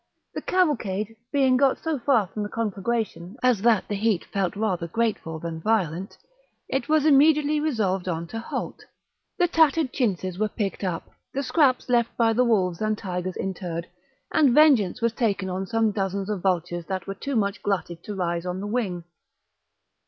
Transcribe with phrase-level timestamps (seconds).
[0.33, 4.87] The cavalcade being got so far from the conflagration as that the heat felt rather
[4.87, 6.17] grateful than violent,
[6.67, 8.83] it was immediately resolved on to halt.
[9.37, 13.85] The tattered chintzes were picked up, the scraps left by the wolves and tigers interred,
[14.33, 18.15] and vengeance was taken on some dozens of vultures that were too much glutted to
[18.15, 19.03] rise on the wing.